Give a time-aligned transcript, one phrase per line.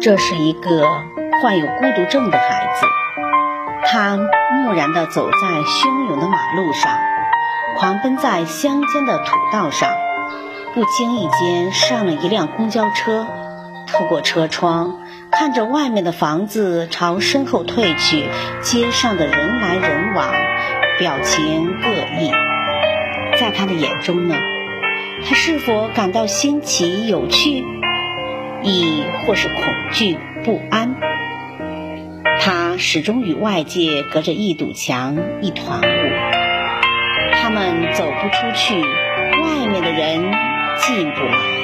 [0.00, 0.86] 这是一个
[1.42, 2.86] 患有孤独症的孩子，
[3.86, 6.92] 他木然地走在汹涌的马路上，
[7.78, 9.88] 狂奔在乡间的土道上，
[10.74, 13.26] 不经意间上了一辆公交车，
[13.86, 14.98] 透过车窗
[15.30, 18.28] 看着外面的房子朝身后退去，
[18.60, 20.26] 街上的人来人往，
[20.98, 21.88] 表情各
[22.20, 22.30] 异。
[23.40, 24.36] 在他的眼中呢，
[25.26, 27.64] 他是否感到新奇有趣？
[28.64, 30.96] 亦或是恐惧不安，
[32.40, 35.84] 他始终与外界隔着一堵墙，一团雾。
[37.32, 40.32] 他们走不出去，外面的人
[40.78, 41.63] 进不来。